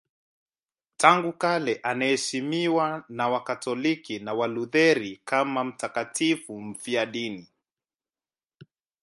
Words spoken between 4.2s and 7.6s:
Walutheri kama mtakatifu mfiadini.